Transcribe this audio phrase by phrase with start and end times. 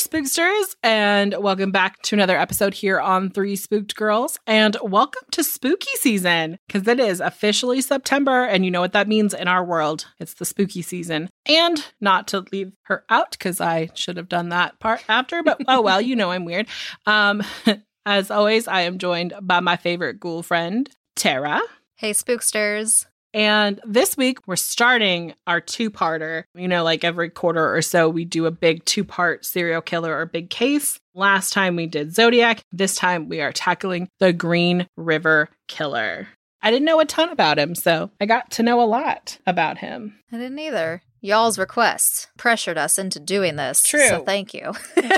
[0.00, 4.38] Spooksters, and welcome back to another episode here on Three Spooked Girls.
[4.46, 9.08] And welcome to spooky season because it is officially September, and you know what that
[9.08, 10.06] means in our world.
[10.18, 11.28] It's the spooky season.
[11.44, 15.60] And not to leave her out because I should have done that part after, but
[15.68, 16.66] oh well, you know I'm weird.
[17.04, 17.42] Um,
[18.06, 21.60] as always, I am joined by my favorite ghoul friend, Tara.
[21.96, 23.04] Hey, spooksters.
[23.32, 26.44] And this week, we're starting our two parter.
[26.54, 30.16] You know, like every quarter or so, we do a big two part serial killer
[30.16, 30.98] or big case.
[31.14, 32.62] Last time we did Zodiac.
[32.72, 36.28] This time we are tackling the Green River Killer.
[36.62, 39.78] I didn't know a ton about him, so I got to know a lot about
[39.78, 40.18] him.
[40.30, 41.02] I didn't either.
[41.20, 43.82] Y'all's requests pressured us into doing this.
[43.82, 44.08] True.
[44.08, 44.72] So thank you.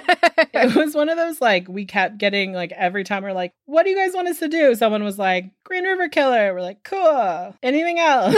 [0.55, 3.85] It was one of those like we kept getting like every time we're like, what
[3.85, 4.75] do you guys want us to do?
[4.75, 6.53] Someone was like, Green River Killer.
[6.53, 7.57] We're like, cool.
[7.63, 8.35] Anything else?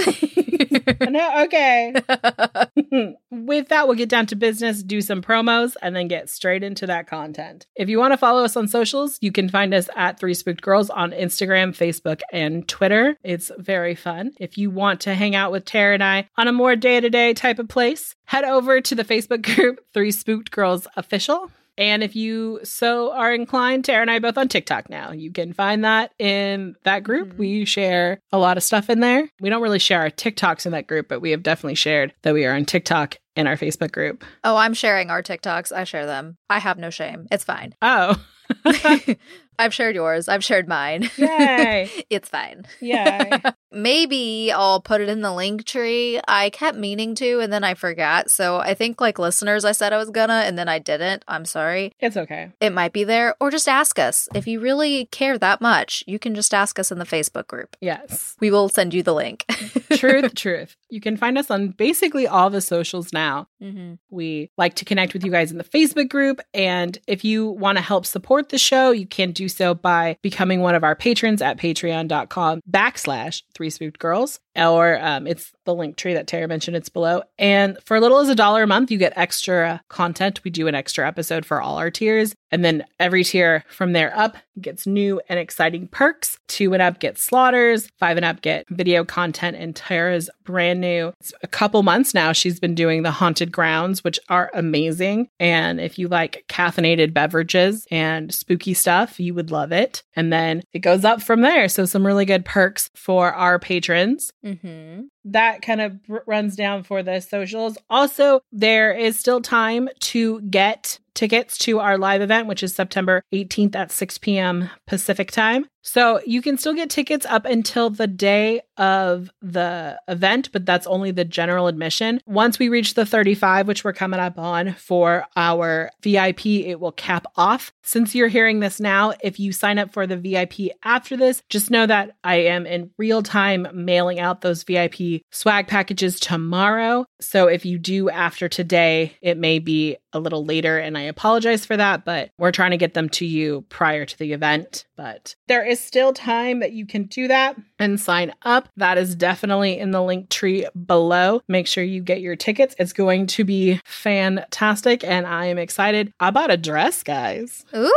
[1.01, 1.93] no, okay.
[3.31, 6.87] With that, we'll get down to business, do some promos, and then get straight into
[6.87, 7.67] that content.
[7.75, 10.63] If you want to follow us on socials, you can find us at Three Spooked
[10.63, 13.17] Girls on Instagram, Facebook, and Twitter.
[13.25, 14.33] It's very fun.
[14.39, 17.11] If you want to hang out with Tara and I on a more day to
[17.11, 21.51] day type of place, head over to the Facebook group Three Spooked Girls Official.
[21.77, 25.11] And if you so are inclined, Tara and I both on TikTok now.
[25.11, 27.33] You can find that in that group.
[27.35, 27.39] Mhm.
[27.39, 29.29] We share a lot of stuff in there.
[29.41, 32.33] We don't really share our TikToks in that group, but we have definitely shared that
[32.33, 34.23] we are on TikTok in our Facebook group.
[34.45, 35.73] oh, I'm sharing our TikToks.
[35.73, 36.37] I share them.
[36.49, 37.27] I have no shame.
[37.33, 37.75] It's fine.
[37.83, 38.23] Oh,
[39.57, 40.29] I've shared yours.
[40.29, 41.09] I've shared mine.
[41.17, 41.89] Yay.
[42.11, 42.67] it's fine.
[42.81, 43.31] Yay.
[43.73, 46.21] Maybe I'll put it in the link tree.
[46.27, 48.31] I kept meaning to and then I forgot.
[48.31, 51.25] So I think, like listeners, I said I was gonna and then I didn't.
[51.29, 51.93] I'm sorry.
[52.01, 52.51] it's okay.
[52.61, 53.37] It might be there.
[53.41, 54.29] Or just ask us.
[54.35, 57.77] If you really care that much, you can just ask us in the Facebook group.
[57.81, 58.35] Yes.
[58.41, 59.45] We will send you the link.
[59.93, 60.77] Truth, truth.
[60.91, 63.47] You can find us on basically all the socials now.
[63.61, 66.41] hmm We like to connect with you guys in the Facebook group.
[66.53, 70.61] And if you want to help support the show, you can do so by becoming
[70.61, 74.41] one of our patrons at patreon.com backslash three spooked girls.
[74.57, 77.23] Or um, it's the link tree that Tara mentioned, it's below.
[77.39, 80.41] And for a little as a dollar a month, you get extra content.
[80.45, 82.35] We do an extra episode for all our tiers.
[82.51, 86.39] And then every tier from there up gets new and exciting perks.
[86.47, 91.13] Two and up get slaughters, five and up get video content, and Tara's brand new.
[91.19, 92.33] It's a couple months now.
[92.33, 95.29] She's been doing the haunted grounds, which are amazing.
[95.41, 100.05] And if you like caffeinated beverages and spooky stuff, you would love it.
[100.15, 101.69] And then it goes up from there.
[101.69, 107.03] So some really good perks for our patrons hmm that kind of runs down for
[107.03, 107.79] the socials.
[107.89, 113.23] Also, there is still time to get tickets to our live event, which is September
[113.33, 114.71] 18th at 6 p.m.
[114.87, 115.67] Pacific time.
[115.87, 120.87] So you can still get tickets up until the day of the event, but that's
[120.87, 122.21] only the general admission.
[122.27, 126.93] Once we reach the 35, which we're coming up on for our VIP, it will
[126.93, 127.71] cap off.
[127.83, 131.71] Since you're hearing this now, if you sign up for the VIP after this, just
[131.71, 137.05] know that I am in real time mailing out those VIP swag packages tomorrow.
[137.21, 141.67] So if you do after today, it may be a little later, and I apologize
[141.67, 144.87] for that, but we're trying to get them to you prior to the event.
[144.97, 148.69] But there is still time that you can do that and sign up.
[148.77, 151.43] That is definitely in the link tree below.
[151.49, 152.75] Make sure you get your tickets.
[152.79, 156.13] It's going to be fantastic, and I am excited.
[156.21, 157.91] I bought a dress, guys, Ooh,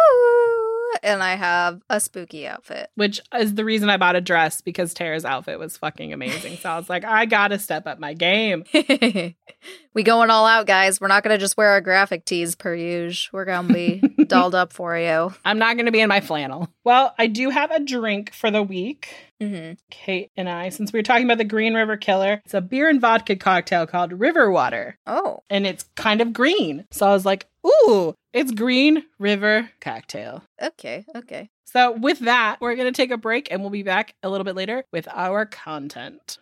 [1.04, 2.90] and I have a spooky outfit.
[2.96, 6.58] which is the reason I bought a dress because Tara's outfit was fucking amazing.
[6.58, 8.64] So I was like, I gotta step up my game.
[9.94, 11.00] we going all out, guys.
[11.02, 13.30] We're not gonna just wear our graphic tees per usual.
[13.34, 15.34] We're gonna be dolled up for you.
[15.46, 16.70] I'm not gonna be in my flannel.
[16.84, 19.10] Well, I do have a drink for the week.
[19.42, 22.62] Hmm Kate and I, since we were talking about the Green River Killer, it's a
[22.62, 26.86] beer and vodka cocktail called River Water, Oh, and it's kind of green.
[26.92, 30.44] So I was like, ooh, it's Green River cocktail.
[30.62, 31.50] okay, okay.
[31.66, 34.46] So with that, we're going to take a break and we'll be back a little
[34.46, 36.38] bit later with our content.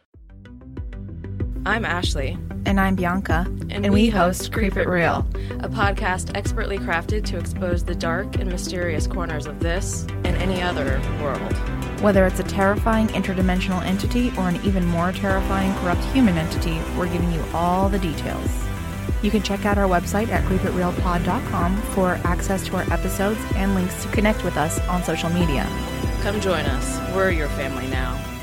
[1.67, 2.37] I'm Ashley.
[2.67, 3.47] And I'm Bianca.
[3.71, 5.25] And, we, host Creep It Real,
[5.61, 10.61] a podcast expertly crafted to expose the dark and mysterious corners of this and any
[10.61, 11.53] other world.
[12.01, 17.11] Whether it's a terrifying interdimensional entity or an even more terrifying corrupt human entity, we're
[17.11, 18.49] giving you all the details.
[19.23, 24.03] You can check out our website at creepitrealpod.com for access to our episodes and links
[24.03, 25.65] to connect with us on social media.
[26.21, 27.15] Come join us.
[27.15, 28.34] We're your family now.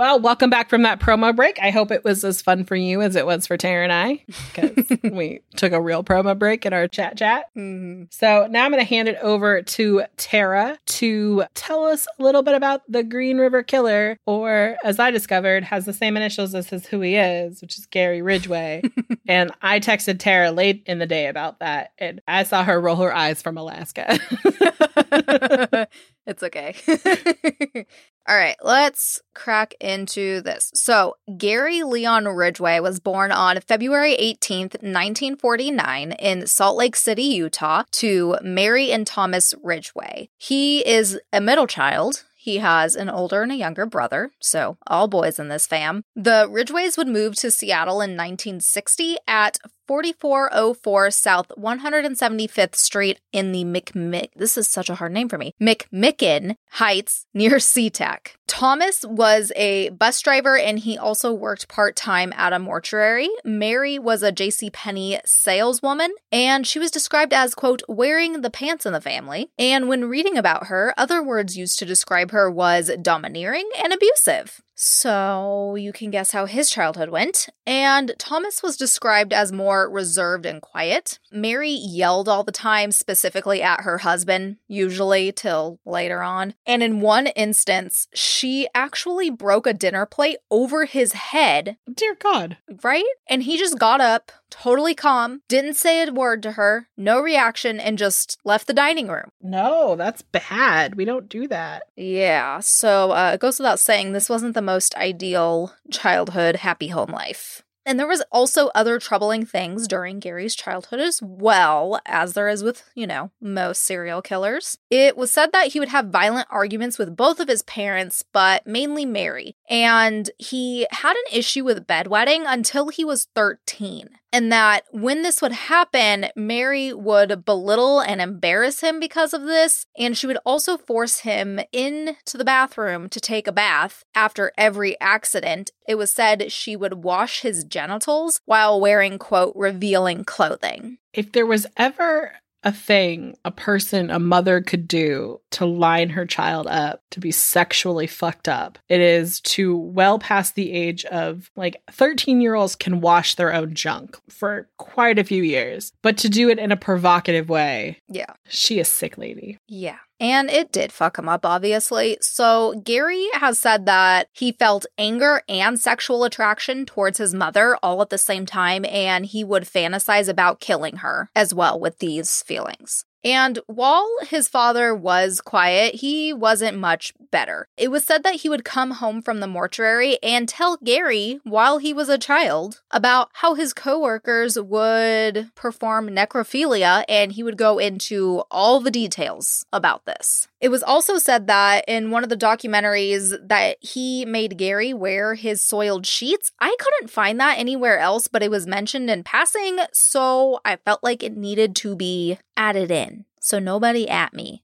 [0.00, 1.58] Well, welcome back from that promo break.
[1.60, 4.24] I hope it was as fun for you as it was for Tara and I,
[4.46, 7.50] because we took a real promo break in our chat chat.
[7.54, 8.04] Mm-hmm.
[8.08, 12.42] So now I'm going to hand it over to Tara to tell us a little
[12.42, 16.70] bit about the Green River Killer, or as I discovered, has the same initials as
[16.70, 18.80] his who he is, which is Gary Ridgway.
[19.28, 22.96] and I texted Tara late in the day about that, and I saw her roll
[22.96, 24.18] her eyes from Alaska.
[26.26, 27.84] it's okay.
[28.30, 30.70] All right, let's crack into this.
[30.72, 37.82] So, Gary Leon Ridgway was born on February 18th, 1949, in Salt Lake City, Utah,
[37.90, 40.30] to Mary and Thomas Ridgway.
[40.38, 42.22] He is a middle child.
[42.36, 46.04] He has an older and a younger brother, so all boys in this fam.
[46.14, 49.58] The Ridgways would move to Seattle in 1960 at
[49.90, 54.28] 4404 South 175th Street in the McMick.
[54.36, 55.52] This is such a hard name for me.
[55.60, 58.36] McMicken Heights near SeaTac.
[58.46, 63.28] Thomas was a bus driver and he also worked part time at a mortuary.
[63.44, 64.70] Mary was a J.C.
[64.70, 69.50] Penney saleswoman and she was described as, quote, wearing the pants in the family.
[69.58, 74.62] And when reading about her, other words used to describe her was domineering and abusive.
[74.82, 77.50] So you can guess how his childhood went.
[77.66, 81.18] And Thomas was described as more reserved and quiet.
[81.32, 86.54] Mary yelled all the time, specifically at her husband, usually till later on.
[86.66, 91.76] And in one instance, she actually broke a dinner plate over his head.
[91.92, 92.56] Dear God.
[92.82, 93.04] Right?
[93.28, 97.78] And he just got up, totally calm, didn't say a word to her, no reaction,
[97.78, 99.30] and just left the dining room.
[99.40, 100.94] No, that's bad.
[100.94, 101.84] We don't do that.
[101.96, 102.60] Yeah.
[102.60, 107.62] So uh, it goes without saying, this wasn't the most ideal childhood happy home life.
[107.86, 112.62] And there was also other troubling things during Gary's childhood as well, as there is
[112.62, 114.78] with, you know, most serial killers.
[114.90, 118.66] It was said that he would have violent arguments with both of his parents, but
[118.66, 119.56] mainly Mary.
[119.70, 125.42] And he had an issue with bedwetting until he was 13 and that when this
[125.42, 130.76] would happen, Mary would belittle and embarrass him because of this, and she would also
[130.76, 135.70] force him into the bathroom to take a bath after every accident.
[135.88, 140.98] It was said she would wash his genitals while wearing, quote, revealing clothing.
[141.12, 146.26] If there was ever a thing a person, a mother could do to line her
[146.26, 148.78] child up to be sexually fucked up.
[148.88, 153.52] It is to well past the age of like 13 year olds can wash their
[153.52, 157.98] own junk for quite a few years, but to do it in a provocative way.
[158.08, 158.34] Yeah.
[158.48, 159.58] She is sick lady.
[159.68, 159.98] Yeah.
[160.20, 162.18] And it did fuck him up, obviously.
[162.20, 168.02] So, Gary has said that he felt anger and sexual attraction towards his mother all
[168.02, 172.42] at the same time, and he would fantasize about killing her as well with these
[172.42, 173.06] feelings.
[173.24, 177.68] And while his father was quiet, he wasn't much better.
[177.76, 181.78] It was said that he would come home from the mortuary and tell Gary while
[181.78, 187.78] he was a child about how his coworkers would perform necrophilia and he would go
[187.78, 190.48] into all the details about this.
[190.60, 195.34] It was also said that in one of the documentaries that he made Gary wear
[195.34, 196.52] his soiled sheets.
[196.60, 201.02] I couldn't find that anywhere else, but it was mentioned in passing, so I felt
[201.02, 203.24] like it needed to be added in.
[203.42, 204.62] So nobody at me.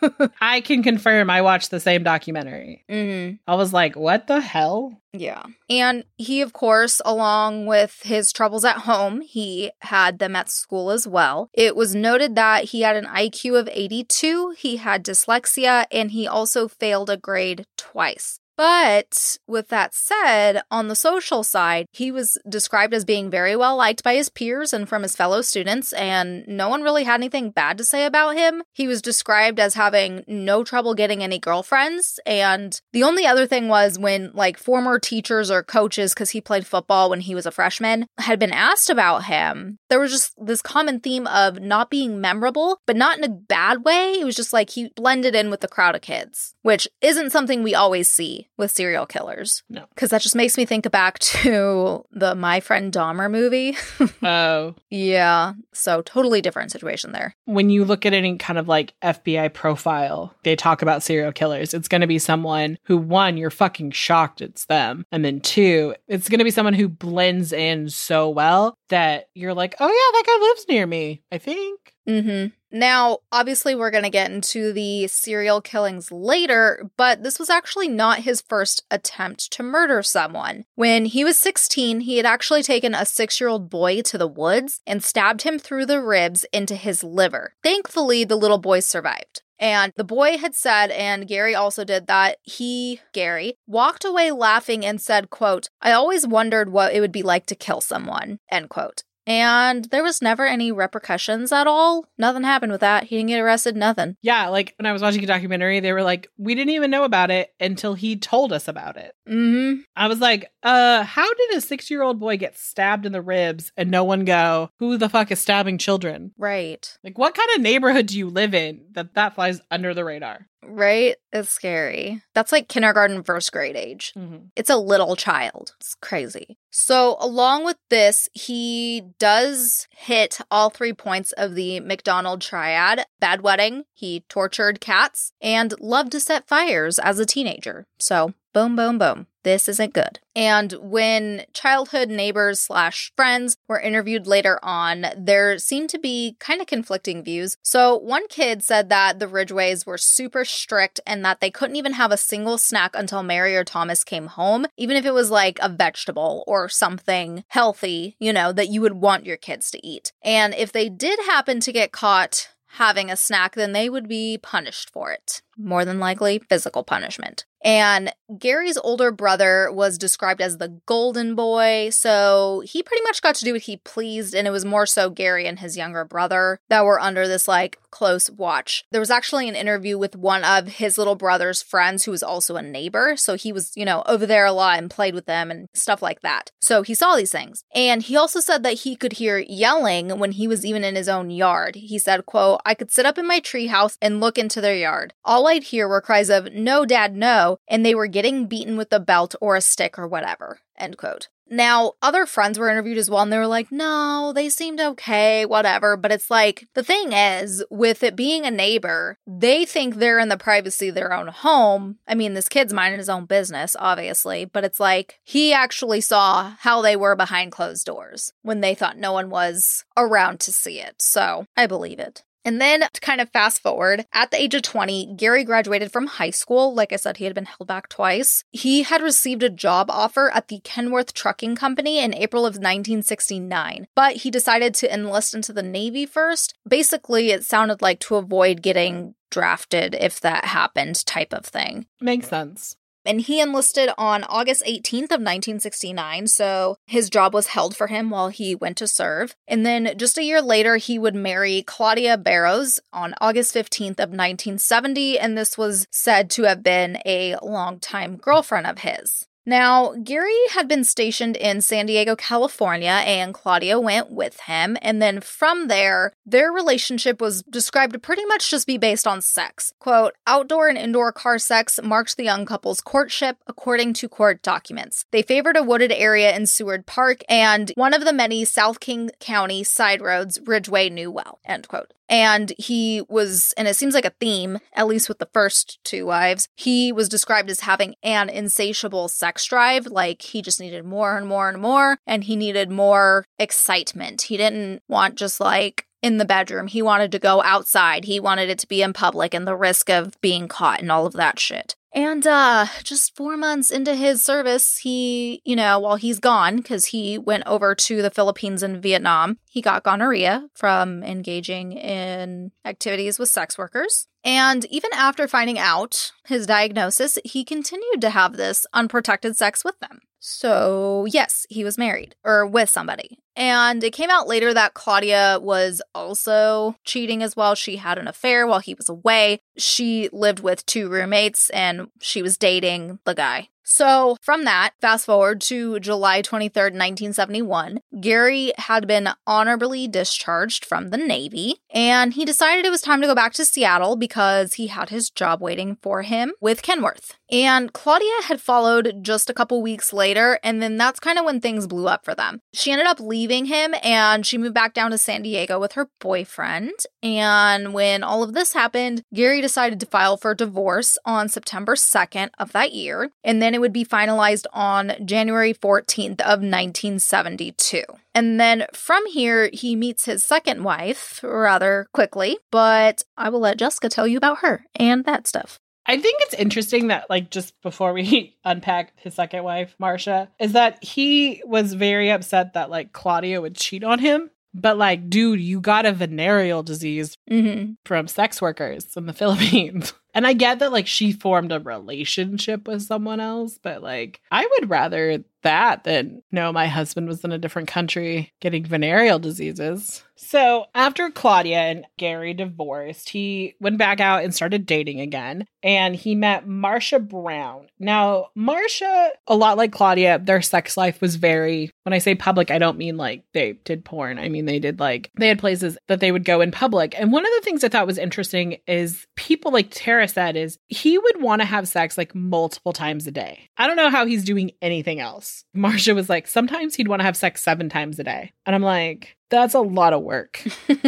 [0.40, 2.84] I can confirm I watched the same documentary.
[2.86, 3.36] mm-hmm.
[3.50, 5.00] I was like, what the hell?
[5.14, 5.44] Yeah.
[5.70, 10.90] And he, of course, along with his troubles at home, he had them at school
[10.90, 11.48] as well.
[11.54, 16.28] It was noted that he had an IQ of 82, he had dyslexia, and he
[16.28, 18.40] also failed a grade twice.
[18.58, 23.76] But with that said, on the social side, he was described as being very well
[23.76, 27.52] liked by his peers and from his fellow students, and no one really had anything
[27.52, 28.64] bad to say about him.
[28.74, 33.68] He was described as having no trouble getting any girlfriends, and the only other thing
[33.68, 37.52] was when, like, former teachers or coaches, because he played football when he was a
[37.52, 42.20] freshman, had been asked about him, there was just this common theme of not being
[42.20, 44.14] memorable, but not in a bad way.
[44.14, 47.62] It was just like he blended in with the crowd of kids, which isn't something
[47.62, 49.62] we always see with serial killers.
[49.68, 49.84] No.
[49.94, 53.76] Because that just makes me think back to the My Friend Dahmer movie.
[54.20, 54.74] Oh.
[54.90, 55.52] yeah.
[55.72, 57.34] So totally different situation there.
[57.44, 61.72] when you look at any kind of like FBI profile, they talk about serial killers.
[61.72, 65.04] It's going to be someone who, one, you're fucking shocked it's them.
[65.12, 69.54] And then two, it's going to be someone who blends in so well that you're
[69.54, 71.94] like, oh, yeah, that guy lives near me, I think.
[72.08, 72.46] Mm-hmm.
[72.70, 77.88] Now, obviously, we're going to get into the serial killings later, but this was actually
[77.88, 80.64] not his first attempt to murder someone.
[80.74, 84.26] When he was 16, he had actually taken a six year old boy to the
[84.26, 87.54] woods and stabbed him through the ribs into his liver.
[87.62, 89.42] Thankfully, the little boy survived.
[89.58, 94.86] And the boy had said, and Gary also did that, he, Gary, walked away laughing
[94.86, 98.68] and said, quote, I always wondered what it would be like to kill someone, end
[98.68, 99.02] quote.
[99.28, 102.06] And there was never any repercussions at all.
[102.16, 103.04] Nothing happened with that.
[103.04, 104.16] He didn't get arrested, nothing.
[104.22, 107.04] Yeah, like when I was watching a documentary, they were like, we didn't even know
[107.04, 109.14] about it until he told us about it.
[109.28, 109.82] Mm-hmm.
[109.94, 113.20] I was like, uh, how did a six year old boy get stabbed in the
[113.20, 116.32] ribs and no one go, who the fuck is stabbing children?
[116.38, 116.96] Right.
[117.04, 120.46] Like, what kind of neighborhood do you live in that that flies under the radar?
[120.62, 121.16] Right?
[121.32, 122.22] It's scary.
[122.34, 124.12] That's like kindergarten, first grade age.
[124.16, 124.46] Mm-hmm.
[124.56, 125.74] It's a little child.
[125.80, 126.58] It's crazy.
[126.70, 133.84] So, along with this, he does hit all three points of the McDonald triad bedwetting,
[133.94, 137.86] he tortured cats, and loved to set fires as a teenager.
[137.98, 139.26] So, boom, boom, boom.
[139.44, 140.20] This isn't good.
[140.36, 146.60] And when childhood neighbors slash friends were interviewed later on, there seemed to be kind
[146.60, 147.56] of conflicting views.
[147.62, 151.94] So one kid said that the Ridgways were super strict and that they couldn't even
[151.94, 155.58] have a single snack until Mary or Thomas came home, even if it was like
[155.62, 160.12] a vegetable or something healthy, you know, that you would want your kids to eat.
[160.22, 164.38] And if they did happen to get caught having a snack, then they would be
[164.38, 165.42] punished for it.
[165.58, 167.44] More than likely, physical punishment.
[167.64, 173.34] And Gary's older brother was described as the golden boy, so he pretty much got
[173.36, 176.60] to do what he pleased, and it was more so Gary and his younger brother
[176.68, 178.84] that were under this like close watch.
[178.92, 182.56] There was actually an interview with one of his little brother's friends who was also
[182.56, 185.50] a neighbor, so he was, you know, over there a lot and played with them
[185.50, 186.52] and stuff like that.
[186.60, 187.64] So he saw these things.
[187.74, 191.08] And he also said that he could hear yelling when he was even in his
[191.08, 191.74] own yard.
[191.74, 195.12] He said, quote, I could sit up in my treehouse and look into their yard.
[195.24, 198.92] All I'd hear were cries of, no, dad, no, and they were getting beaten with
[198.92, 201.28] a belt or a stick or whatever, end quote.
[201.50, 205.46] Now, other friends were interviewed as well, and they were like, no, they seemed okay,
[205.46, 205.96] whatever.
[205.96, 210.28] But it's like, the thing is, with it being a neighbor, they think they're in
[210.28, 211.96] the privacy of their own home.
[212.06, 216.52] I mean, this kid's minding his own business, obviously, but it's like, he actually saw
[216.58, 220.80] how they were behind closed doors when they thought no one was around to see
[220.80, 220.96] it.
[221.00, 222.24] So I believe it.
[222.48, 226.06] And then to kind of fast forward, at the age of 20, Gary graduated from
[226.06, 226.72] high school.
[226.72, 228.42] Like I said, he had been held back twice.
[228.52, 233.86] He had received a job offer at the Kenworth Trucking Company in April of 1969,
[233.94, 236.54] but he decided to enlist into the Navy first.
[236.66, 242.28] Basically, it sounded like to avoid getting drafted if that happened type of thing Makes
[242.28, 242.76] sense.
[243.08, 248.10] And he enlisted on August 18th of 1969, so his job was held for him
[248.10, 249.34] while he went to serve.
[249.48, 254.10] And then just a year later, he would marry Claudia Barrows on August 15th of
[254.10, 259.27] 1970, and this was said to have been a longtime girlfriend of his.
[259.48, 264.76] Now, Gary had been stationed in San Diego, California, and Claudia went with him.
[264.82, 269.22] And then from there, their relationship was described to pretty much just be based on
[269.22, 269.72] sex.
[269.78, 275.06] Quote, outdoor and indoor car sex marked the young couple's courtship, according to court documents.
[275.12, 279.10] They favored a wooded area in Seward Park and one of the many South King
[279.18, 281.94] County side roads Ridgway knew well, end quote.
[282.08, 286.06] And he was, and it seems like a theme, at least with the first two
[286.06, 289.86] wives, he was described as having an insatiable sex drive.
[289.86, 294.22] Like he just needed more and more and more, and he needed more excitement.
[294.22, 296.66] He didn't want just like in the bedroom.
[296.66, 298.04] He wanted to go outside.
[298.04, 301.06] He wanted it to be in public and the risk of being caught and all
[301.06, 301.74] of that shit.
[301.94, 306.86] And uh just 4 months into his service, he, you know, while he's gone cuz
[306.86, 313.18] he went over to the Philippines and Vietnam, he got gonorrhea from engaging in activities
[313.18, 314.06] with sex workers.
[314.24, 319.78] And even after finding out his diagnosis, he continued to have this unprotected sex with
[319.80, 320.00] them.
[320.20, 323.18] So, yes, he was married or with somebody.
[323.36, 327.54] And it came out later that Claudia was also cheating as well.
[327.54, 329.38] She had an affair while he was away.
[329.56, 333.48] She lived with two roommates and she was dating the guy.
[333.70, 340.88] So, from that, fast forward to July 23rd, 1971, Gary had been honorably discharged from
[340.88, 341.56] the Navy.
[341.70, 345.10] and he decided it was time to go back to Seattle because he had his
[345.10, 347.18] job waiting for him with Kenworth.
[347.30, 351.40] And Claudia had followed just a couple weeks later, and then that's kind of when
[351.40, 352.40] things blew up for them.
[352.52, 355.90] She ended up leaving him and she moved back down to San Diego with her
[356.00, 356.72] boyfriend.
[357.02, 362.30] And when all of this happened, Gary decided to file for divorce on September 2nd
[362.38, 367.82] of that year, and then it would be finalized on January 14th of 1972.
[368.14, 373.58] And then from here, he meets his second wife rather quickly, but I will let
[373.58, 375.60] Jessica tell you about her and that stuff.
[375.88, 380.52] I think it's interesting that, like, just before we unpack his second wife, Marcia, is
[380.52, 384.30] that he was very upset that, like, Claudia would cheat on him.
[384.54, 387.72] But, like, dude, you got a venereal disease Mm-hmm.
[387.84, 389.92] from sex workers in the Philippines.
[390.18, 394.48] And I get that, like, she formed a relationship with someone else, but, like, I
[394.50, 400.02] would rather that than no, my husband was in a different country getting venereal diseases.
[400.16, 405.46] So after Claudia and Gary divorced, he went back out and started dating again.
[405.62, 407.68] And he met Marcia Brown.
[407.78, 412.50] Now, Marcia, a lot like Claudia, their sex life was very, when I say public,
[412.50, 414.18] I don't mean like they did porn.
[414.18, 416.98] I mean, they did like, they had places that they would go in public.
[416.98, 420.58] And one of the things I thought was interesting is people like Tara said, is
[420.66, 423.48] he would want to have sex like multiple times a day.
[423.56, 425.44] I don't know how he's doing anything else.
[425.54, 428.32] Marcia was like, sometimes he'd want to have sex seven times a day.
[428.46, 430.42] And I'm like, that's a lot of work.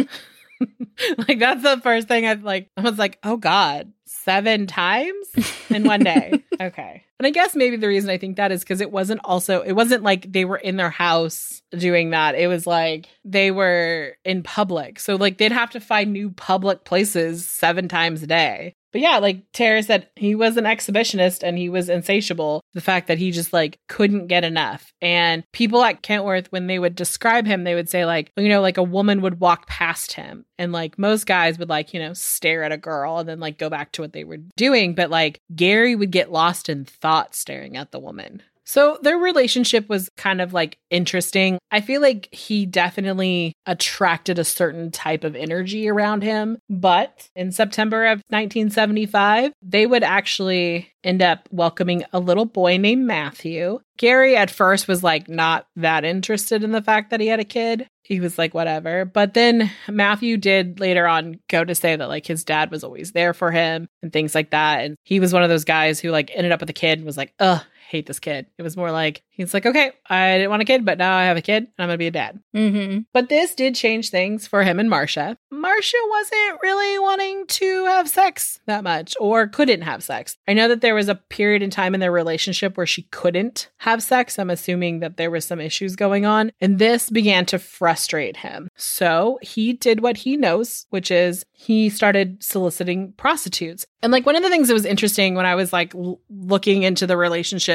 [1.27, 5.27] like that's the first thing I like I was like, "Oh god, seven times
[5.69, 7.03] in one day." okay.
[7.19, 9.73] And I guess maybe the reason I think that is cuz it wasn't also it
[9.73, 12.35] wasn't like they were in their house doing that.
[12.35, 14.99] It was like they were in public.
[14.99, 18.75] So like they'd have to find new public places seven times a day.
[18.91, 22.61] But yeah, like Tara said, he was an exhibitionist and he was insatiable.
[22.73, 24.93] The fact that he just like couldn't get enough.
[25.01, 28.61] And people at Kenworth, when they would describe him, they would say, like, you know,
[28.61, 30.45] like a woman would walk past him.
[30.57, 33.57] And like most guys would like, you know, stare at a girl and then like
[33.57, 34.93] go back to what they were doing.
[34.93, 38.43] But like Gary would get lost in thought staring at the woman.
[38.71, 41.59] So their relationship was kind of like interesting.
[41.71, 46.57] I feel like he definitely attracted a certain type of energy around him.
[46.69, 53.05] But in September of 1975, they would actually end up welcoming a little boy named
[53.05, 53.81] Matthew.
[53.97, 57.45] Gary at first was like not that interested in the fact that he had a
[57.45, 57.87] kid.
[58.03, 59.05] He was like, whatever.
[59.05, 63.11] But then Matthew did later on go to say that like his dad was always
[63.11, 64.83] there for him and things like that.
[64.83, 67.05] And he was one of those guys who like ended up with a kid and
[67.05, 68.47] was like, ugh, hate this kid.
[68.57, 71.25] It was more like he's like, okay, I didn't want a kid, but now I
[71.25, 72.39] have a kid and I'm gonna be a dad.
[72.55, 72.99] Mm-hmm.
[73.13, 75.37] But this did change things for him and Marcia.
[75.51, 80.37] Marcia wasn't really wanting to have sex that much or couldn't have sex.
[80.47, 83.69] I know that there was a period in time in their relationship where she couldn't
[83.77, 84.39] have sex.
[84.39, 88.69] I'm assuming that there was some issues going on, and this began to frustrate him.
[88.75, 93.85] So he did what he knows, which is he started soliciting prostitutes.
[94.01, 96.81] And like one of the things that was interesting when I was like l- looking
[96.81, 97.17] into the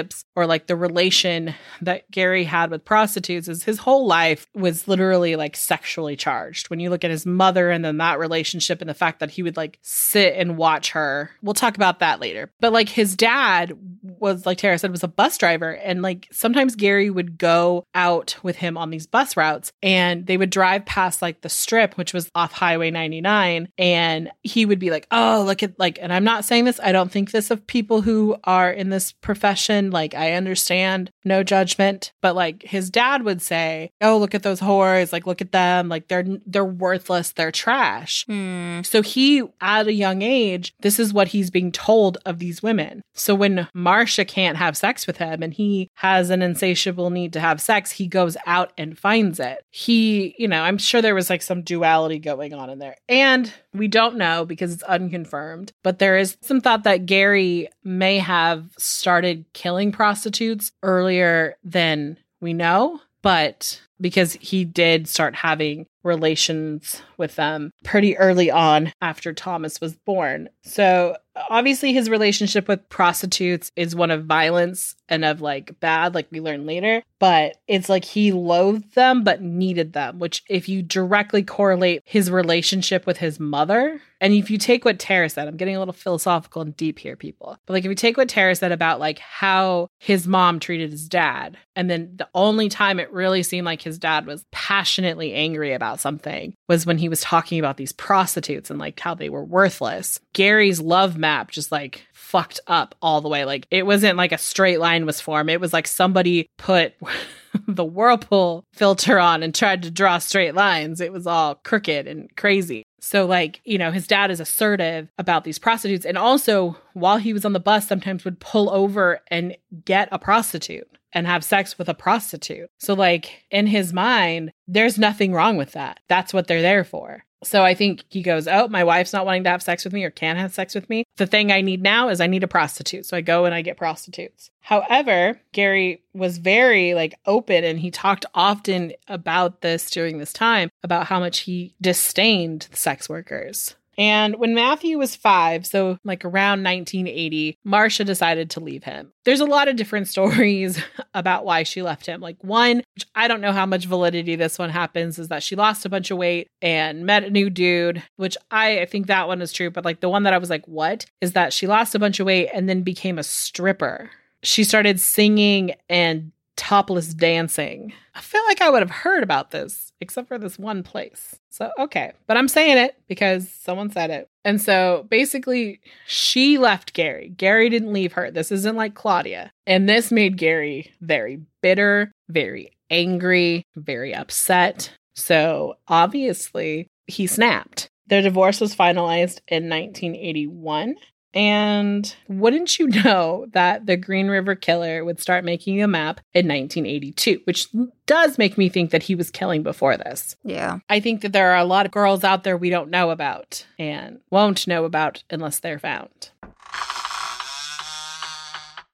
[0.06, 4.88] relationships or like the relation that Gary had with prostitutes is his whole life was
[4.88, 6.68] literally like sexually charged.
[6.70, 9.42] When you look at his mother and then that relationship and the fact that he
[9.42, 11.30] would like sit and watch her.
[11.42, 12.52] We'll talk about that later.
[12.60, 16.76] But like his dad was like Tara said was a bus driver and like sometimes
[16.76, 21.22] Gary would go out with him on these bus routes and they would drive past
[21.22, 25.62] like the strip which was off Highway 99 and he would be like, "Oh, look
[25.62, 28.70] at like and I'm not saying this, I don't think this of people who are
[28.70, 34.18] in this profession, like I understand, no judgment, but like his dad would say, "Oh,
[34.18, 38.82] look at those whores, like look at them, like they're they're worthless, they're trash." Hmm.
[38.82, 43.02] So he, at a young age, this is what he's being told of these women.
[43.14, 47.40] So when Marcia can't have sex with him and he has an insatiable need to
[47.40, 49.64] have sex, he goes out and finds it.
[49.70, 52.96] He, you know, I'm sure there was like some duality going on in there.
[53.08, 58.18] And we don't know because it's unconfirmed, but there is some thought that Gary may
[58.18, 67.02] have started killing prostitutes earlier than we know, but because he did start having relations
[67.16, 70.48] with them pretty early on after Thomas was born.
[70.62, 71.16] So
[71.50, 76.40] obviously his relationship with prostitutes is one of violence and of like bad like we
[76.40, 81.42] learn later but it's like he loathed them but needed them which if you directly
[81.42, 85.76] correlate his relationship with his mother and if you take what Tara said I'm getting
[85.76, 88.72] a little philosophical and deep here people but like if you take what Tara said
[88.72, 93.42] about like how his mom treated his dad and then the only time it really
[93.42, 97.76] seemed like his dad was passionately angry about something was when he was talking about
[97.76, 102.94] these prostitutes and like how they were worthless Gary's love map just like fucked up
[103.00, 103.46] all the way.
[103.46, 105.48] Like it wasn't like a straight line was formed.
[105.48, 106.92] It was like somebody put
[107.66, 111.00] the whirlpool filter on and tried to draw straight lines.
[111.00, 112.82] It was all crooked and crazy.
[113.00, 116.04] So, like, you know, his dad is assertive about these prostitutes.
[116.04, 120.18] And also, while he was on the bus, sometimes would pull over and get a
[120.18, 122.68] prostitute and have sex with a prostitute.
[122.78, 126.00] So, like, in his mind, there's nothing wrong with that.
[126.08, 127.24] That's what they're there for.
[127.46, 130.04] So I think he goes, Oh, my wife's not wanting to have sex with me
[130.04, 131.04] or can't have sex with me.
[131.16, 133.06] The thing I need now is I need a prostitute.
[133.06, 134.50] So I go and I get prostitutes.
[134.60, 140.70] However, Gary was very like open and he talked often about this during this time
[140.82, 143.76] about how much he disdained sex workers.
[143.98, 149.12] And when Matthew was five, so like around 1980, Marcia decided to leave him.
[149.24, 150.82] There's a lot of different stories
[151.14, 152.20] about why she left him.
[152.20, 155.56] Like, one, which I don't know how much validity this one happens, is that she
[155.56, 159.28] lost a bunch of weight and met a new dude, which I, I think that
[159.28, 159.70] one is true.
[159.70, 161.06] But like the one that I was like, what?
[161.20, 164.10] Is that she lost a bunch of weight and then became a stripper.
[164.42, 167.92] She started singing and topless dancing.
[168.14, 171.38] I feel like I would have heard about this, except for this one place.
[171.50, 172.12] So, okay.
[172.26, 174.28] But I'm saying it because someone said it.
[174.44, 177.28] And so basically, she left Gary.
[177.36, 178.30] Gary didn't leave her.
[178.30, 179.52] This isn't like Claudia.
[179.66, 184.92] And this made Gary very bitter, very angry, very upset.
[185.14, 187.88] So obviously, he snapped.
[188.08, 190.96] Their divorce was finalized in 1981.
[191.36, 196.48] And wouldn't you know that the Green River Killer would start making a map in
[196.48, 197.68] 1982, which
[198.06, 200.34] does make me think that he was killing before this.
[200.44, 200.78] Yeah.
[200.88, 203.66] I think that there are a lot of girls out there we don't know about
[203.78, 206.30] and won't know about unless they're found.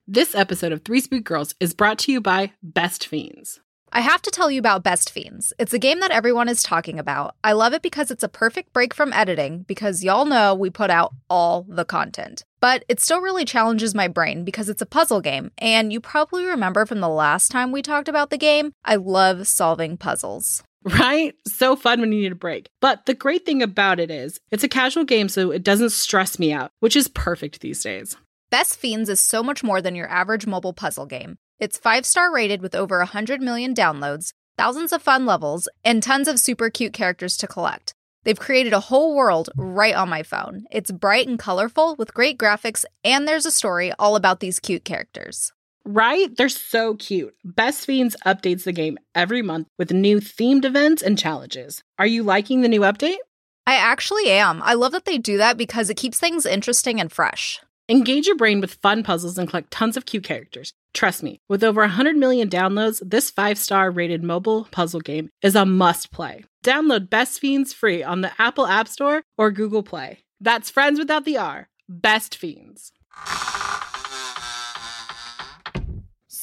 [0.09, 3.61] This episode of Three Spook Girls is brought to you by Best Fiends.
[3.94, 5.52] I have to tell you about Best Fiends.
[5.59, 7.35] It's a game that everyone is talking about.
[7.44, 10.88] I love it because it's a perfect break from editing, because y'all know we put
[10.88, 12.42] out all the content.
[12.59, 16.46] But it still really challenges my brain because it's a puzzle game, and you probably
[16.46, 20.62] remember from the last time we talked about the game, I love solving puzzles.
[20.85, 21.35] Right?
[21.46, 22.70] So fun when you need a break.
[22.81, 26.38] But the great thing about it is, it's a casual game, so it doesn't stress
[26.38, 28.16] me out, which is perfect these days.
[28.50, 31.37] Best Fiends is so much more than your average mobile puzzle game.
[31.62, 36.27] It's five star rated with over 100 million downloads, thousands of fun levels, and tons
[36.27, 37.94] of super cute characters to collect.
[38.25, 40.64] They've created a whole world right on my phone.
[40.72, 44.85] It's bright and colorful with great graphics, and there's a story all about these cute
[44.85, 45.53] characters.
[45.85, 46.37] Right?
[46.37, 47.37] They're so cute.
[47.44, 51.81] Best Fiends updates the game every month with new themed events and challenges.
[51.96, 53.22] Are you liking the new update?
[53.68, 54.62] I actually am.
[54.64, 57.61] I love that they do that because it keeps things interesting and fresh.
[57.88, 60.72] Engage your brain with fun puzzles and collect tons of cute characters.
[60.94, 65.55] Trust me, with over 100 million downloads, this five star rated mobile puzzle game is
[65.55, 66.44] a must play.
[66.64, 70.18] Download Best Fiends free on the Apple App Store or Google Play.
[70.40, 71.68] That's friends without the R.
[71.88, 72.92] Best Fiends.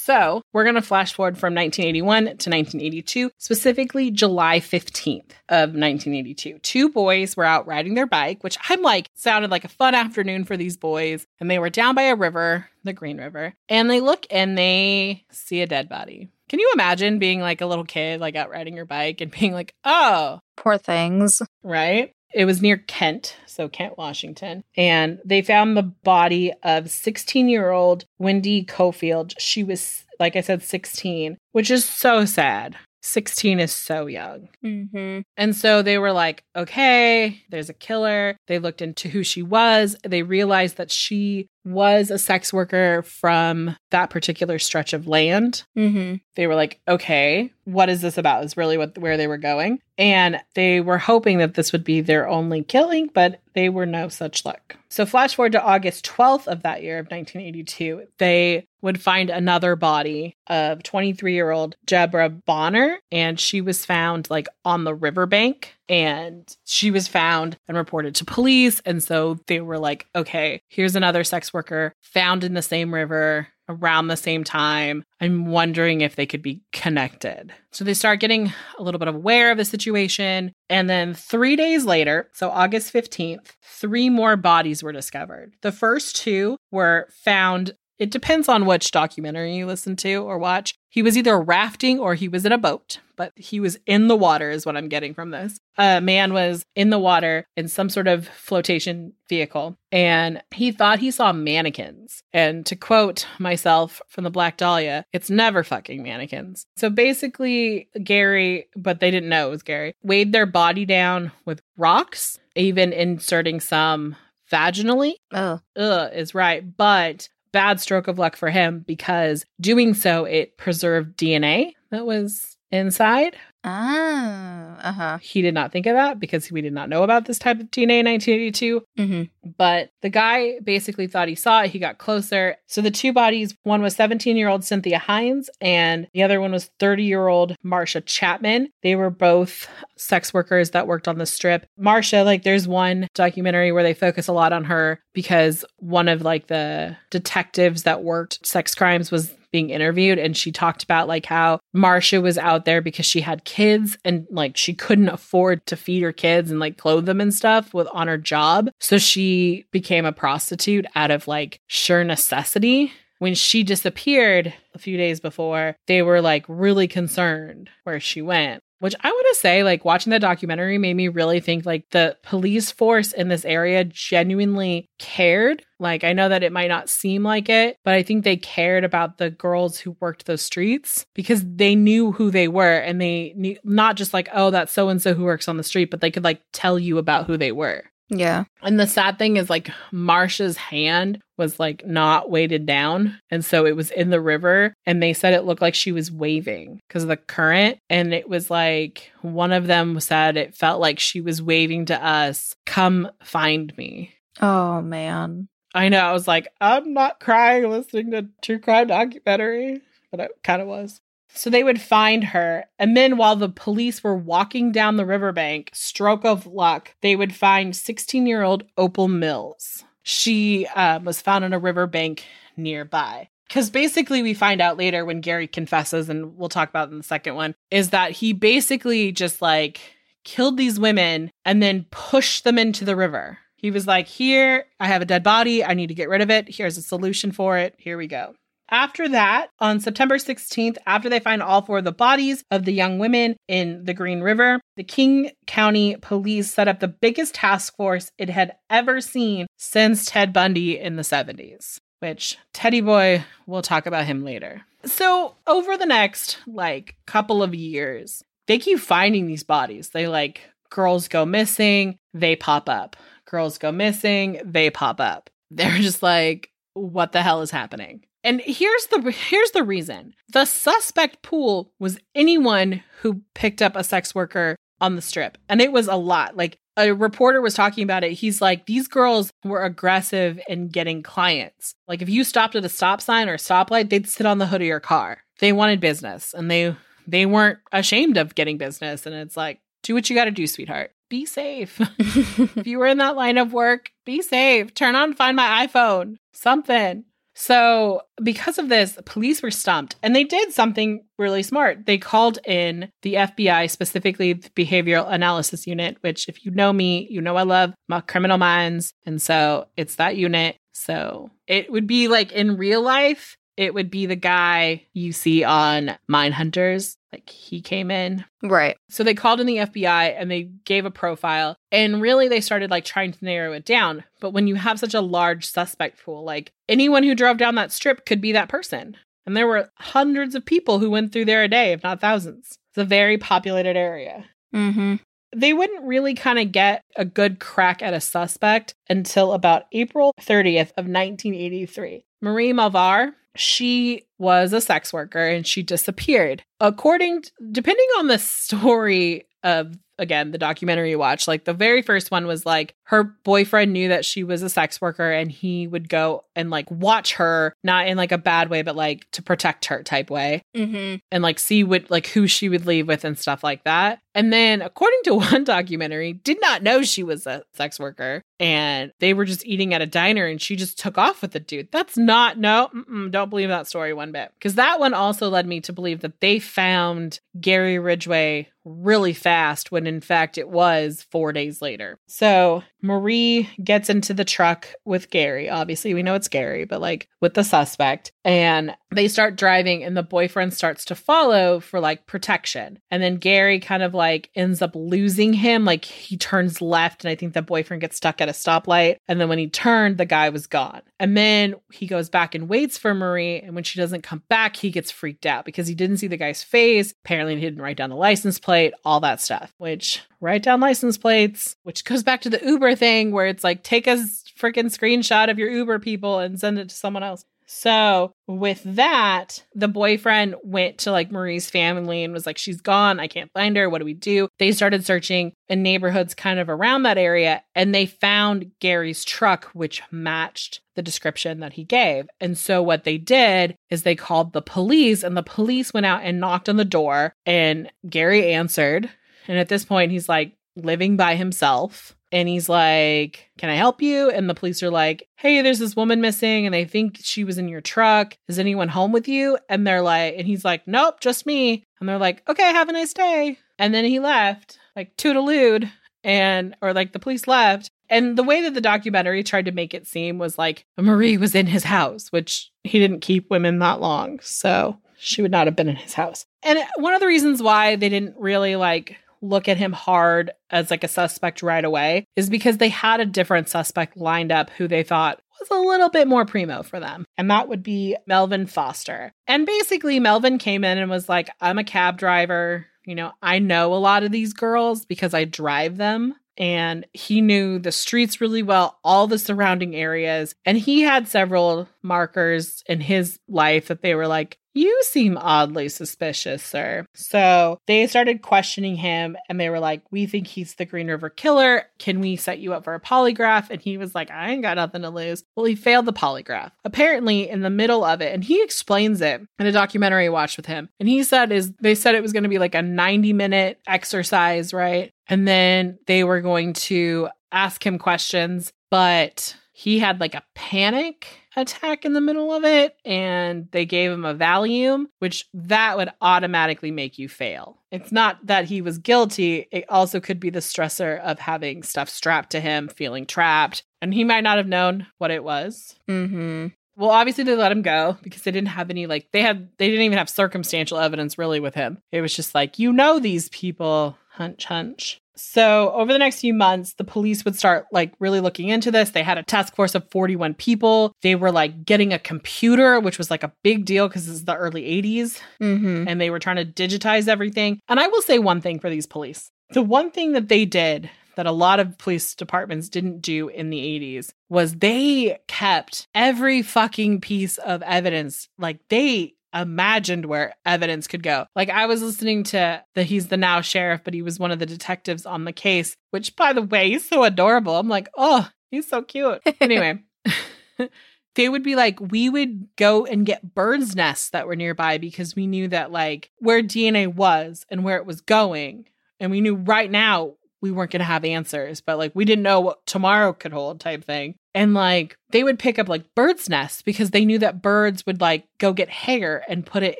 [0.09, 6.57] So, we're going to flash forward from 1981 to 1982, specifically July 15th of 1982.
[6.63, 10.45] Two boys were out riding their bike, which I'm like, sounded like a fun afternoon
[10.45, 11.27] for these boys.
[11.39, 15.25] And they were down by a river, the Green River, and they look and they
[15.29, 16.29] see a dead body.
[16.47, 19.53] Can you imagine being like a little kid, like out riding your bike and being
[19.53, 21.39] like, oh, Poor things.
[21.61, 22.13] right?
[22.33, 24.63] It was near Kent, so Kent, Washington.
[24.77, 29.33] And they found the body of 16 year old Wendy Coffield.
[29.39, 32.75] She was, like I said, 16, which is so sad.
[33.01, 34.49] 16 is so young.
[34.63, 35.21] Mm-hmm.
[35.37, 38.37] And so they were like, okay, there's a killer.
[38.47, 39.95] They looked into who she was.
[40.03, 45.63] They realized that she was a sex worker from that particular stretch of land.
[45.77, 46.15] Mm-hmm.
[46.35, 48.43] They were like, okay, what is this about?
[48.43, 49.79] Is really what where they were going.
[49.97, 54.07] And they were hoping that this would be their only killing, but they were no
[54.07, 54.77] such luck.
[54.87, 59.75] So flash forward to August 12th of that year of 1982, they would find another
[59.75, 66.91] body of 23-year-old Debra Bonner and she was found like on the riverbank and she
[66.91, 68.79] was found and reported to police.
[68.85, 73.47] And so they were like okay here's another sex worker found in the same river
[73.67, 75.03] around the same time.
[75.21, 77.53] I'm wondering if they could be connected.
[77.71, 80.51] So they start getting a little bit aware of the situation.
[80.71, 85.53] And then 3 days later so august 15th three more bodies were discovered.
[85.61, 90.73] The first two were found it depends on which documentary you listen to or watch.
[90.87, 94.15] He was either rafting or he was in a boat, but he was in the
[94.15, 95.59] water, is what I'm getting from this.
[95.77, 100.99] A man was in the water in some sort of flotation vehicle, and he thought
[100.99, 102.23] he saw mannequins.
[102.33, 106.65] And to quote myself from the Black Dahlia, it's never fucking mannequins.
[106.77, 111.61] So basically, Gary, but they didn't know it was Gary, weighed their body down with
[111.77, 114.15] rocks, even inserting some
[114.51, 115.13] vaginally.
[115.31, 115.59] Oh.
[115.75, 116.75] Ugh, is right.
[116.75, 122.57] But bad stroke of luck for him because doing so, it preserved DNA that was
[122.71, 123.35] inside.
[123.63, 124.59] Oh.
[124.81, 125.17] Uh huh.
[125.21, 127.69] He did not think of that because we did not know about this type of
[127.71, 128.81] DNA in 1982.
[128.97, 129.51] Mm-hmm.
[129.57, 131.71] But the guy basically thought he saw it.
[131.71, 132.55] He got closer.
[132.67, 136.51] So the two bodies one was 17 year old Cynthia Hinds, and the other one
[136.51, 138.69] was 30 year old Marcia Chapman.
[138.83, 141.65] They were both sex workers that worked on the strip.
[141.77, 146.21] Marcia, like, there's one documentary where they focus a lot on her because one of
[146.21, 151.25] like the detectives that worked sex crimes was being interviewed and she talked about like
[151.25, 155.75] how Marcia was out there because she had kids and like she couldn't afford to
[155.75, 158.69] feed her kids and like clothe them and stuff with on her job.
[158.79, 162.91] So she became a prostitute out of like sure necessity.
[163.19, 168.61] When she disappeared a few days before, they were like really concerned where she went.
[168.79, 172.15] Which I want to say, like, watching the documentary made me really think, like, the
[172.23, 175.63] police force in this area genuinely cared.
[175.79, 178.85] Like, I know that it might not seem like it, but I think they cared
[178.85, 183.33] about the girls who worked those streets because they knew who they were and they
[183.35, 185.99] knew not just like, oh, that's so and so who works on the street, but
[185.99, 187.83] they could, like, tell you about who they were.
[188.09, 188.45] Yeah.
[188.61, 193.19] And the sad thing is, like, Marcia's hand was like not weighted down.
[193.31, 194.73] And so it was in the river.
[194.85, 197.79] And they said it looked like she was waving because of the current.
[197.89, 202.05] And it was like one of them said it felt like she was waving to
[202.05, 204.13] us, come find me.
[204.41, 205.47] Oh, man.
[205.73, 205.99] I know.
[205.99, 210.67] I was like, I'm not crying listening to true crime documentary, but it kind of
[210.67, 210.99] was.
[211.33, 212.65] So they would find her.
[212.77, 217.35] And then while the police were walking down the riverbank, stroke of luck, they would
[217.35, 219.83] find 16 year old Opal Mills.
[220.03, 222.25] She um, was found on a riverbank
[222.57, 223.29] nearby.
[223.47, 227.03] Because basically, we find out later when Gary confesses, and we'll talk about in the
[227.03, 229.79] second one, is that he basically just like
[230.23, 233.39] killed these women and then pushed them into the river.
[233.55, 235.63] He was like, Here, I have a dead body.
[235.65, 236.47] I need to get rid of it.
[236.47, 237.73] Here's a solution for it.
[237.77, 238.35] Here we go.
[238.71, 242.73] After that, on September 16th, after they find all four of the bodies of the
[242.73, 247.75] young women in the Green River, the King County Police set up the biggest task
[247.75, 253.63] force it had ever seen since Ted Bundy in the 70s, which Teddy Boy, we'll
[253.63, 254.61] talk about him later.
[254.85, 259.89] So, over the next like couple of years, they keep finding these bodies.
[259.89, 262.95] They like girls go missing, they pop up.
[263.25, 265.29] Girls go missing, they pop up.
[265.51, 268.03] They're just like, what the hell is happening?
[268.23, 270.13] And here's the here's the reason.
[270.31, 275.37] The suspect pool was anyone who picked up a sex worker on the strip.
[275.47, 276.35] And it was a lot.
[276.35, 278.13] Like a reporter was talking about it.
[278.13, 281.75] He's like, these girls were aggressive in getting clients.
[281.87, 284.47] Like if you stopped at a stop sign or a stoplight, they'd sit on the
[284.47, 285.19] hood of your car.
[285.39, 286.75] They wanted business and they
[287.07, 289.05] they weren't ashamed of getting business.
[289.05, 290.91] And it's like, do what you gotta do, sweetheart.
[291.09, 291.81] Be safe.
[291.99, 294.73] if you were in that line of work, be safe.
[294.73, 296.17] Turn on find my iPhone.
[296.33, 297.05] Something.
[297.35, 301.85] So, because of this, police were stumped and they did something really smart.
[301.85, 307.07] They called in the FBI, specifically the Behavioral Analysis Unit, which, if you know me,
[307.09, 308.93] you know I love my criminal minds.
[309.05, 310.57] And so it's that unit.
[310.73, 315.43] So it would be like in real life, it would be the guy you see
[315.43, 316.95] on Mindhunters.
[317.11, 318.23] Like he came in.
[318.43, 318.77] Right.
[318.89, 321.55] So they called in the FBI and they gave a profile.
[321.71, 324.03] And really, they started like trying to narrow it down.
[324.19, 327.71] But when you have such a large suspect pool, like anyone who drove down that
[327.71, 328.95] strip could be that person.
[329.25, 332.57] And there were hundreds of people who went through there a day, if not thousands.
[332.71, 334.25] It's a very populated area.
[334.53, 334.95] Mm-hmm.
[335.35, 340.13] They wouldn't really kind of get a good crack at a suspect until about April
[340.19, 342.03] 30th of 1983.
[342.21, 346.43] Marie Malvar, she was a sex worker and she disappeared.
[346.59, 351.81] According to, depending on the story of again the documentary you watch, like the very
[351.81, 355.67] first one was like her boyfriend knew that she was a sex worker and he
[355.67, 359.21] would go and like watch her not in like a bad way but like to
[359.21, 360.95] protect her type way Mm-hmm.
[361.11, 363.99] and like see what like who she would leave with and stuff like that.
[364.13, 368.91] And then according to one documentary, did not know she was a sex worker and
[368.99, 371.71] they were just eating at a diner and she just took off with the dude.
[371.71, 372.69] That's not no,
[373.09, 374.31] don't believe that story one bit.
[374.41, 379.71] Cuz that one also led me to believe that they found Gary Ridgway really fast
[379.71, 381.99] when in fact it was 4 days later.
[382.07, 385.49] So, Marie gets into the truck with Gary.
[385.49, 388.11] Obviously, we know it's Gary, but like with the suspect.
[388.23, 392.79] And they start driving and the boyfriend starts to follow for like protection.
[392.89, 395.65] And then gary kind of like ends up losing him.
[395.65, 398.97] Like he turns left and i think the boyfriend gets stuck at a stoplight.
[399.07, 400.81] And then when he turned the guy was gone.
[400.99, 403.39] And then he goes back and waits for marie.
[403.39, 406.17] And when she doesn't come back he gets freaked out because he didn't see the
[406.17, 406.93] guy's face.
[407.05, 410.97] Apparently he didn't write down the license plate all that stuff which write down license
[410.97, 413.95] plates which goes back to the uber thing where it's like take a
[414.37, 419.43] freaking screenshot of your uber people and send it to someone else So, with that,
[419.55, 422.99] the boyfriend went to like Marie's family and was like, She's gone.
[422.99, 423.67] I can't find her.
[423.67, 424.27] What do we do?
[424.37, 429.45] They started searching in neighborhoods kind of around that area and they found Gary's truck,
[429.53, 432.07] which matched the description that he gave.
[432.21, 436.03] And so, what they did is they called the police and the police went out
[436.03, 438.91] and knocked on the door and Gary answered.
[439.29, 443.81] And at this point, he's like living by himself and he's like, Can I help
[443.81, 444.09] you?
[444.09, 447.37] And the police are like, Hey, there's this woman missing and they think she was
[447.37, 448.17] in your truck.
[448.27, 449.37] Is anyone home with you?
[449.47, 451.63] And they're like, And he's like, Nope, just me.
[451.79, 453.37] And they're like, Okay, have a nice day.
[453.59, 455.69] And then he left, like toodalooed,
[456.03, 457.69] and or like the police left.
[457.87, 461.35] And the way that the documentary tried to make it seem was like Marie was
[461.35, 464.19] in his house, which he didn't keep women that long.
[464.21, 466.25] So she would not have been in his house.
[466.43, 470.71] And one of the reasons why they didn't really like look at him hard as
[470.71, 474.67] like a suspect right away is because they had a different suspect lined up who
[474.67, 477.05] they thought was a little bit more primo for them.
[477.17, 479.13] And that would be Melvin Foster.
[479.27, 482.67] And basically, Melvin came in and was like, I'm a cab driver.
[482.85, 486.15] You know, I know a lot of these girls because I drive them.
[486.37, 490.33] And he knew the streets really well, all the surrounding areas.
[490.45, 495.69] And he had several markers in his life that they were like, you seem oddly
[495.69, 496.85] suspicious, sir.
[496.93, 501.09] So they started questioning him and they were like, We think he's the Green River
[501.09, 501.63] killer.
[501.77, 503.49] Can we set you up for a polygraph?
[503.51, 505.23] And he was like, I ain't got nothing to lose.
[505.35, 506.51] Well, he failed the polygraph.
[506.65, 510.37] Apparently, in the middle of it, and he explains it in a documentary I watched
[510.37, 510.69] with him.
[510.79, 513.59] And he said, is they said it was going to be like a 90 minute
[513.67, 514.91] exercise, right?
[515.07, 521.07] And then they were going to ask him questions, but he had like a panic
[521.35, 525.89] attack in the middle of it and they gave him a Valium, which that would
[526.01, 527.57] automatically make you fail.
[527.71, 531.89] It's not that he was guilty, it also could be the stressor of having stuff
[531.89, 535.75] strapped to him, feeling trapped, and he might not have known what it was.
[535.87, 536.47] Mm-hmm.
[536.75, 539.67] Well, obviously they let him go because they didn't have any like they had they
[539.67, 541.81] didn't even have circumstantial evidence really with him.
[541.91, 545.01] It was just like, you know these people, hunch hunch.
[545.15, 548.91] So, over the next few months, the police would start like really looking into this.
[548.91, 550.93] They had a task force of 41 people.
[551.01, 554.25] They were like getting a computer, which was like a big deal because this is
[554.25, 555.19] the early 80s.
[555.41, 555.87] Mm-hmm.
[555.87, 557.59] And they were trying to digitize everything.
[557.67, 560.89] And I will say one thing for these police the one thing that they did
[561.15, 566.41] that a lot of police departments didn't do in the 80s was they kept every
[566.41, 568.29] fucking piece of evidence.
[568.37, 571.25] Like they imagined where evidence could go.
[571.35, 574.39] Like I was listening to the he's the now sheriff, but he was one of
[574.39, 577.57] the detectives on the case, which by the way, he's so adorable.
[577.57, 579.21] I'm like, oh, he's so cute.
[579.41, 579.79] Anyway.
[581.15, 585.15] they would be like, we would go and get birds' nests that were nearby because
[585.15, 588.65] we knew that, like, where DNA was and where it was going.
[588.99, 592.23] And we knew right now we weren't going to have answers, but like, we didn't
[592.23, 594.15] know what tomorrow could hold, type thing.
[594.33, 598.01] And like, they would pick up like birds' nests because they knew that birds would
[598.01, 599.79] like go get hair and put it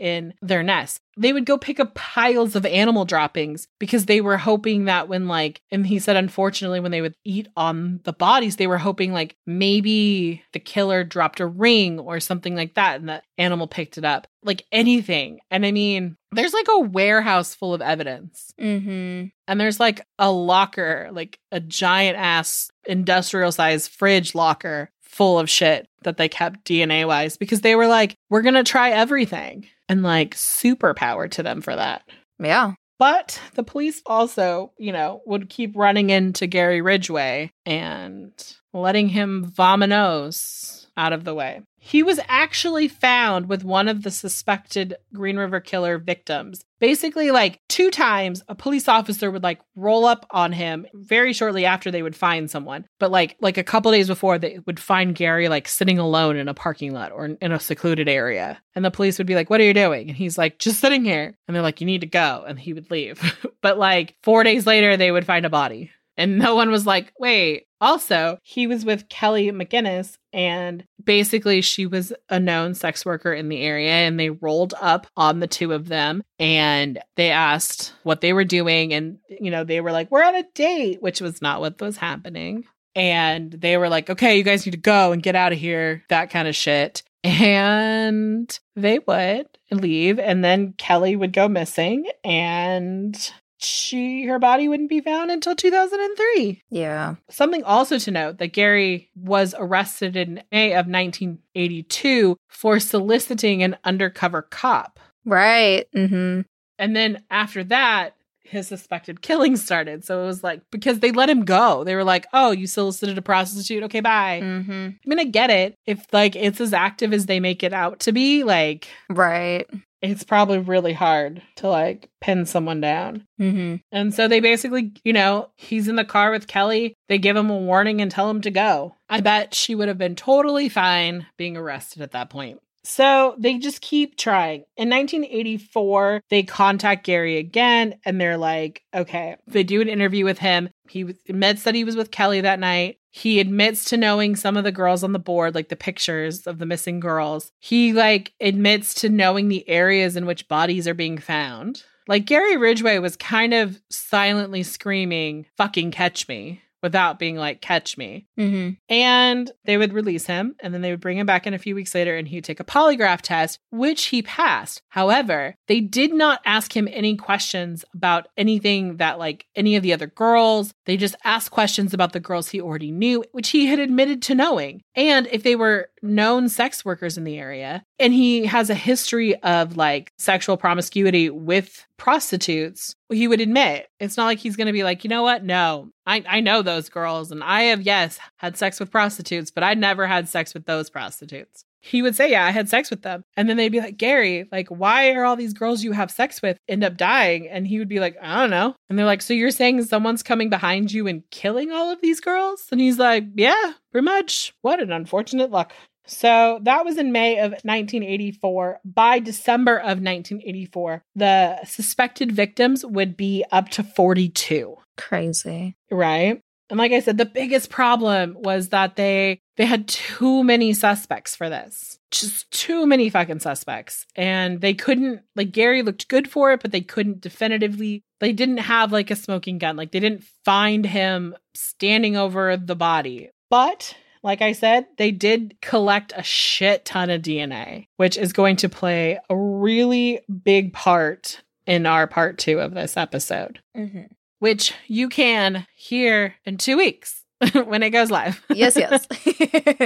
[0.02, 1.02] in their nest.
[1.18, 5.28] They would go pick up piles of animal droppings because they were hoping that when
[5.28, 9.12] like, and he said, unfortunately, when they would eat on the bodies, they were hoping
[9.12, 13.98] like maybe the killer dropped a ring or something like that and the animal picked
[13.98, 14.28] it up.
[14.44, 15.40] Like anything.
[15.52, 18.54] And I mean, there's like a warehouse full of evidence.
[18.60, 19.26] Mm-hmm.
[19.48, 25.50] And there's like a locker, like a giant ass industrial size fridge locker full of
[25.50, 29.68] shit that they kept DNA wise because they were like, we're going to try everything
[29.90, 32.04] and like super power to them for that.
[32.40, 32.74] Yeah.
[33.00, 38.32] But the police also, you know, would keep running into Gary Ridgway and
[38.74, 41.62] letting him vominos out of the way.
[41.80, 46.64] He was actually found with one of the suspected Green River killer victims.
[46.80, 51.66] Basically, like two times, a police officer would like roll up on him very shortly
[51.66, 52.86] after they would find someone.
[53.00, 56.48] But like like a couple days before, they would find Gary like sitting alone in
[56.48, 59.62] a parking lot or in a secluded area, and the police would be like, "What
[59.62, 62.08] are you doing?" And he's like, "Just sitting here." And they're like, "You need to
[62.08, 63.22] go," and he would leave.
[63.62, 65.92] but like four days later, they would find a body.
[66.20, 67.66] And no one was like, wait.
[67.82, 73.48] Also, he was with Keli McGinness, and basically, she was a known sex worker in
[73.48, 73.92] the area.
[73.92, 78.44] And they rolled up on the two of them and they asked what they were
[78.44, 78.94] doing.
[78.94, 81.98] And, you know, they were like, we're on a date, which was not what was
[81.98, 82.66] happening.
[82.96, 86.04] And they were like, okay, you guys need to go and get out of here,
[86.10, 87.02] that kind of shit.
[87.24, 90.20] And they would leave.
[90.20, 92.08] And then Keli would go missing.
[92.24, 93.16] And
[93.62, 96.62] she her body wouldn't be found until 2003.
[96.70, 97.16] Yeah.
[97.30, 103.78] Something also to note that Gary was arrested in May of 1982 for soliciting an
[103.84, 105.00] undercover cop.
[105.26, 105.88] Right.
[105.96, 106.42] Mm-hmm.
[106.78, 108.16] And then after that,
[108.50, 110.04] his suspected killing started.
[110.04, 111.84] So it was like, because they let him go.
[111.84, 113.84] They were like, oh, you solicited a prostitute.
[113.84, 114.42] Okay, bye.
[114.42, 114.72] Mm-hmm.
[114.72, 115.76] I mean, I get it.
[115.86, 119.68] If like it's as active as they make it out to be, like, Right.
[120.02, 123.26] It's probably really hard to like pin someone down.
[123.40, 123.76] Mm-hmm.
[123.92, 126.94] And so they basically, you know, he's in the car with Keli.
[127.08, 128.96] They give him a warning and tell him to go.
[129.10, 132.62] I bet she would have been totally fine being arrested at that point.
[132.84, 134.64] So they just keep trying.
[134.78, 140.40] In 1984, they contact Gary again and they're like, okay, they do an interview with
[140.40, 140.70] him.
[140.88, 142.98] He admits that he was with Keli that night.
[143.12, 146.60] He admits to knowing some of the girls on the board, like the pictures of
[146.60, 147.52] the missing girls.
[147.60, 151.84] He like admits to knowing the areas in which bodies are being found.
[152.08, 157.98] Like Gary Ridgway was kind of silently screaming, fucking catch me, without being like, catch
[157.98, 158.28] me.
[158.40, 158.72] Mm-hmm.
[158.90, 161.76] And they would release him, and then they would bring him back in a few
[161.76, 164.82] weeks later, and he'd take a polygraph test, which he passed.
[164.90, 169.94] However, they did not ask him any questions about anything that, like, any of the
[169.94, 170.74] other girls.
[170.86, 174.36] They just asked questions about the girls he already knew, which he had admitted to
[174.36, 177.84] knowing, and if they were known sex workers in the area.
[177.98, 182.96] And he has a history of like sexual promiscuity with prostitutes.
[183.12, 185.44] He would admit it's not like he's going to be like, you know what?
[185.44, 189.64] No, I, I know those girls, and I have, yes, had sex with prostitutes, but
[189.64, 191.66] I never had sex with those prostitutes.
[191.82, 193.24] He would say, Yeah, I had sex with them.
[193.38, 196.42] And then they'd be like, Gary, like, why are all these girls you have sex
[196.42, 197.48] with end up dying?
[197.48, 198.76] And he would be like, I don't know.
[198.90, 202.20] And they're like, So you're saying someone's coming behind you and killing all of these
[202.20, 202.68] girls?
[202.72, 204.54] And he's like, Yeah, pretty much.
[204.62, 205.72] What an unfortunate luck.
[206.10, 208.82] So that was in May of 1984.
[208.84, 214.76] By December of 1984, the suspected victims would be up to 42.
[214.98, 215.76] Crazy.
[215.90, 216.42] Right.
[216.70, 221.36] And like I said, the biggest problem was that they they had too many suspects
[221.36, 222.00] for this.
[222.12, 224.06] Just too many fucking suspects.
[224.16, 228.58] And they couldn't like Gary looked good for it, but they couldn't definitively they didn't
[228.58, 229.78] have like a smoking gun.
[229.78, 233.30] Like they didn't find him standing over the body.
[233.50, 238.58] But like I said, they did collect a shit ton of DNA, which is going
[238.58, 244.04] to play a really big part in our part two of this episode Mm-hmm.
[244.40, 247.19] which you can hear in two weeks
[247.66, 248.44] when it goes live.
[248.50, 249.08] Yes, yes.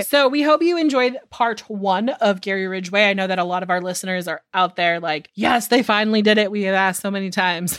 [0.07, 3.05] so we hope you enjoyed part one of Gary Ridgway.
[3.05, 6.21] I know that a lot of our listeners are out there like, yes, they finally
[6.21, 6.51] did it.
[6.51, 7.77] We have asked so many times.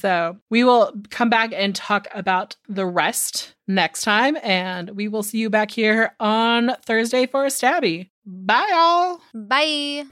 [0.00, 4.36] so we will come back and talk about the rest next time.
[4.42, 8.10] And we will see you back here on Thursday for a stabby.
[8.26, 9.20] Bye, all.
[9.34, 10.04] Bye.